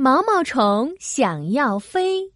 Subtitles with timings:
[0.00, 2.32] 毛毛虫想要飞，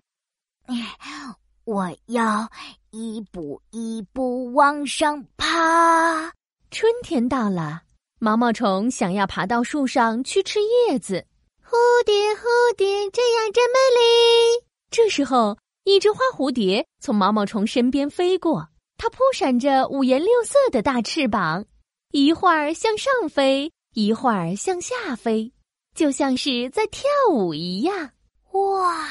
[1.62, 2.50] 我要
[2.90, 6.32] 一步一步往上爬。
[6.72, 7.82] 春天到了，
[8.18, 11.24] 毛毛虫想要爬到树上去吃叶子。
[11.64, 14.66] 蝴蝶，蝴蝶，这样真美丽。
[14.90, 21.64] 这时候，一只花蝴蝶从毛毛虫身边飞过，它扑闪着五颜六色的大翅膀，
[22.10, 25.52] 一会儿向上飞，一会儿向下飞。
[25.94, 28.10] 就像是在跳舞一样，
[28.52, 29.08] 哇！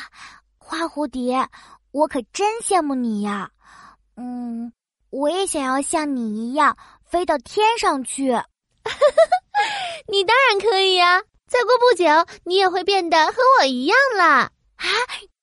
[0.57, 1.47] 花蝴蝶，
[1.91, 3.51] 我可真羡慕你呀。
[4.15, 4.71] 嗯，
[5.09, 8.31] 我也想要像你一样飞到天上去。
[10.07, 11.21] 你当然可以呀！
[11.47, 14.23] 再过不久，你也会变得和我一样了。
[14.23, 14.51] 啊，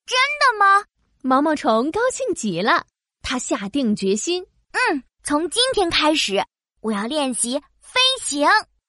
[0.06, 0.84] 真的吗？
[1.22, 2.84] 毛毛虫高兴极了，
[3.22, 4.44] 他下定决心。
[4.72, 6.42] 嗯，从今天开始，
[6.80, 8.48] 我要练习飞行。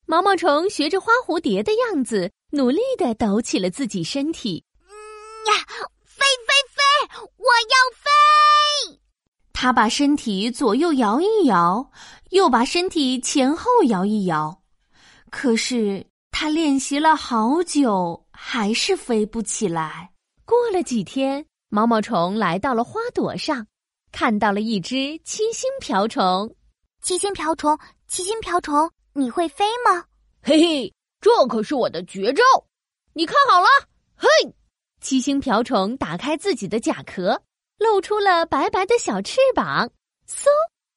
[0.09, 2.31] 毛毛虫学着花蝴蝶的样子。
[2.51, 4.65] 努力的抖起了自己身体，
[5.45, 5.53] 呀，
[6.03, 7.27] 飞飞飞！
[7.37, 8.99] 我要飞！
[9.53, 11.91] 它把身体左右摇一摇，
[12.31, 14.63] 又把身体前后摇一摇。
[15.29, 20.09] 可是它练习了好久，还是飞不起来。
[20.43, 23.67] 过了几天，毛毛虫来到了花朵上，
[24.11, 26.55] 看到了一只七星瓢虫。
[27.03, 30.05] 七星瓢虫，七星瓢虫，你会飞吗？
[30.41, 30.93] 嘿嘿。
[31.21, 32.41] 这可是我的绝招，
[33.11, 33.67] 你看好了，
[34.15, 34.27] 嘿！
[35.01, 37.43] 七星瓢虫打开自己的甲壳，
[37.77, 39.89] 露出了白白的小翅膀。
[40.25, 40.45] 嗖！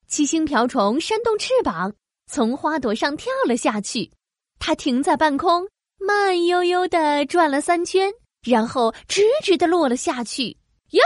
[0.06, 1.92] 七星瓢虫扇动翅膀，
[2.30, 4.12] 从花朵上跳了下去。
[4.60, 5.68] 它停在半空，
[5.98, 8.12] 慢悠悠的转了三圈，
[8.44, 10.56] 然后直直的落了下去。
[10.90, 11.02] 哟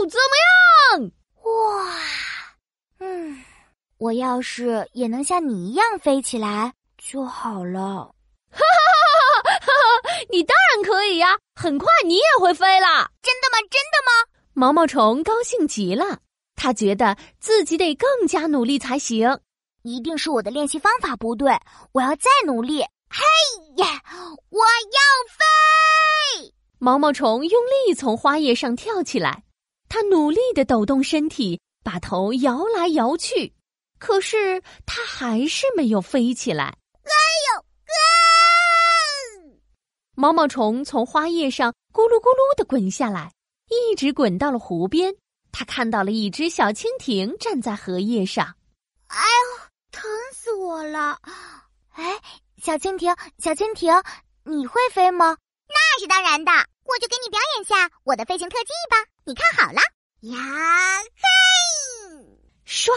[0.00, 0.06] 吼！
[0.06, 1.12] 怎么样？
[1.44, 1.96] 哇！
[2.98, 3.41] 嗯，
[4.02, 8.12] 我要是也能像你一样飞起来就好了。
[8.50, 10.24] 哈哈哈哈哈！
[10.28, 13.08] 你当然可以呀，很快你也会飞了。
[13.22, 13.58] 真的吗？
[13.70, 14.12] 真的吗？
[14.54, 16.18] 毛毛虫高兴极了，
[16.56, 19.38] 他觉得自己得更加努力才行。
[19.84, 21.56] 一定是我的练习方法不对，
[21.92, 22.80] 我要再努力。
[23.08, 23.22] 嘿
[23.76, 23.86] 呀，
[24.50, 25.00] 我要
[26.42, 26.52] 飞！
[26.80, 29.44] 毛毛虫用力从花叶上跳起来，
[29.88, 33.54] 它努力的抖动身体，把头摇来摇去，
[34.02, 36.64] 可是它还是没有飞起来。
[37.04, 37.14] 哎
[37.46, 37.64] 呦
[40.16, 43.32] 毛毛虫从花叶上咕噜咕噜的滚下来，
[43.68, 45.14] 一直滚到了湖边。
[45.52, 48.56] 他看到了一只小蜻蜓站在荷叶上。
[49.06, 51.16] 哎呦，疼死我了！
[51.92, 52.20] 哎，
[52.60, 54.02] 小蜻蜓，小蜻蜓，
[54.42, 55.36] 你会飞吗？
[55.68, 58.96] 那是当然的，我就给你表演下我的飞行特技吧。
[59.24, 59.80] 你看好了，
[60.22, 60.38] 呀
[60.98, 61.22] 嘿！
[62.66, 62.90] 唰，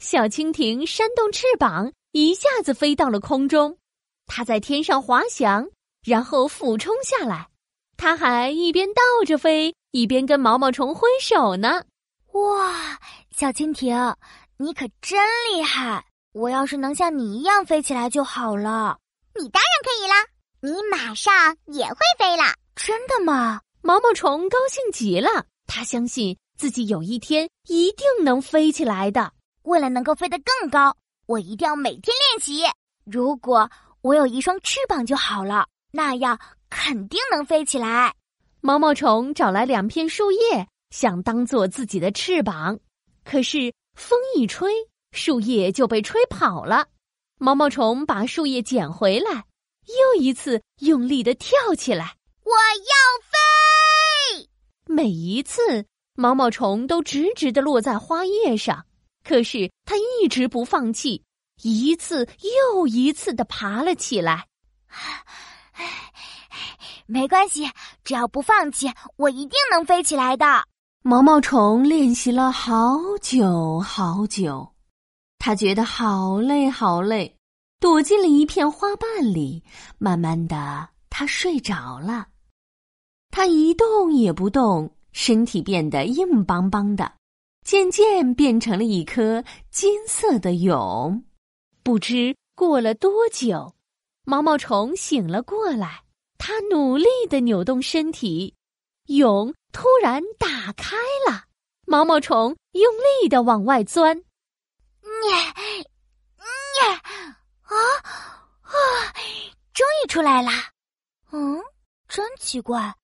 [0.00, 3.76] 小蜻蜓扇动翅膀，一下子飞到了空中。
[4.26, 5.68] 它在天上滑翔。
[6.02, 7.50] 然后俯冲下来，
[7.98, 11.84] 它还一边倒着飞，一边跟毛毛虫挥手呢。
[12.32, 12.98] 哇，
[13.36, 14.16] 小蜻蜓，
[14.56, 15.20] 你可真
[15.52, 16.02] 厉害！
[16.32, 18.96] 我要是能像你一样飞起来就好了。
[19.38, 20.24] 你当然可以啦，
[20.62, 22.44] 你马上也会飞了。
[22.74, 23.60] 真的吗？
[23.82, 29.34] 毛毛虫高兴极了，他相信自己有一天一定能飞起来的。
[29.62, 32.64] 为了能够飞得更高，我一定要每天练习。
[33.04, 33.70] 如果
[34.02, 35.66] 我有一双翅膀就好了。
[35.92, 36.38] 那样
[36.68, 38.14] 肯定能飞起来。
[38.60, 42.78] 毛毛虫找来两片树叶，想当做自己的翅膀，
[43.24, 44.72] 可是风一吹，
[45.10, 46.86] 树叶就被吹跑了。
[47.38, 49.46] 毛毛虫把树叶捡回来，
[49.86, 52.14] 又一次用力的跳起来。
[52.44, 54.48] 我要飞！
[54.86, 58.86] 每一次，毛毛虫都直直的落在花叶上，
[59.24, 61.22] 可是他一直不放弃，
[61.62, 62.26] 一次
[62.74, 64.46] 又一次的爬了起来。
[67.06, 67.68] 没关系，
[68.04, 70.64] 只要不放弃，我一定能飞起来的。
[71.02, 74.70] 毛毛虫练习了好久好久，
[75.38, 77.34] 他觉得好累好累，
[77.80, 79.64] 躲进了一片花瓣里。
[79.98, 82.28] 慢慢的，他睡着了。
[83.30, 87.10] 他一动也不动，身体变得硬邦邦的，
[87.64, 91.22] 渐渐变成了一颗金色的蛹。
[91.82, 93.74] 不知过了多久，
[94.24, 96.02] 毛毛虫醒了过来。
[96.42, 98.54] 它努力的扭动身体，
[99.08, 100.96] 蛹突然打开
[101.28, 101.44] 了，
[101.86, 105.38] 毛毛虫用力的往外钻，呀
[106.80, 107.02] 呀
[107.62, 107.76] 啊
[108.62, 108.72] 啊！
[109.74, 110.50] 终于出来了。
[111.30, 111.60] 嗯，
[112.08, 112.94] 真奇怪，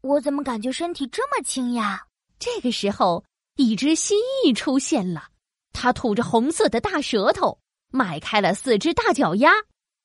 [0.00, 2.06] 我怎么感觉身体这么轻呀？
[2.38, 3.24] 这个时候，
[3.56, 5.28] 一只蜥蜴出现了，
[5.72, 7.58] 它吐着红色的大舌头，
[7.90, 9.52] 迈开了四只大脚丫，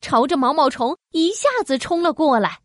[0.02, 2.50] 朝着毛毛虫一下子冲了过来。
[2.50, 2.60] 呀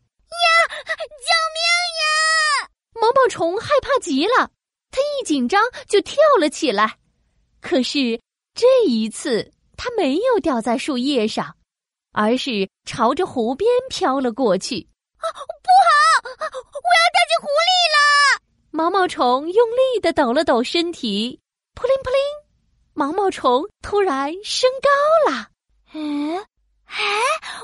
[0.87, 1.59] 救命
[2.01, 2.69] 呀！
[3.01, 4.51] 毛毛虫害怕极了，
[4.91, 6.99] 它一紧张就跳了起来。
[7.61, 8.21] 可是
[8.53, 11.55] 这一次，它没有掉在树叶上，
[12.11, 14.87] 而是朝着湖边飘了过去。
[15.17, 16.29] 啊，不好！
[16.29, 17.24] 我要掉！
[18.85, 21.39] 毛毛虫用力的抖了抖身体，
[21.73, 22.19] 扑灵扑灵，
[22.93, 25.49] 毛毛虫突然升高了。
[25.91, 25.99] 哎
[26.85, 26.95] 哎，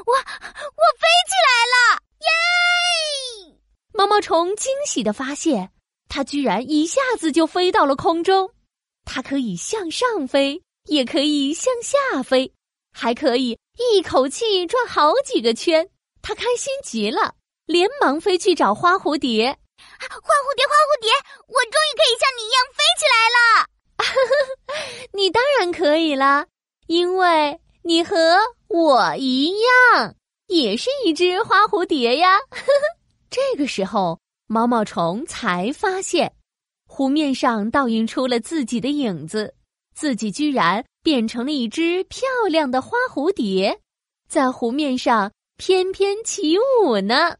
[0.07, 2.01] 我我飞起来了！
[2.21, 3.59] 耶！
[3.94, 5.71] 毛毛虫惊喜的发现，
[6.09, 8.50] 它居然一下子就飞到了空中。
[9.06, 12.51] 它可以向上飞，也可以向下飞，
[12.91, 15.88] 还可以一口气转好几个圈。
[16.24, 17.35] 它开心极了，
[17.67, 19.59] 连忙飞去找花蝴蝶。
[19.99, 21.11] 花蝴蝶，花蝴蝶，
[21.47, 23.67] 我终于可以像你一样飞起来了！
[25.13, 26.47] 你当然可以啦，
[26.87, 30.15] 因为你和我一样，
[30.47, 32.39] 也是一只花蝴蝶呀。
[33.29, 36.33] 这个时候，毛毛虫才发现。
[36.87, 39.55] 湖面上倒映出了自己的影子，
[39.95, 43.79] 自己居然变成了一只漂亮的花蝴蝶，
[44.27, 47.37] 在湖面上翩翩起舞呢。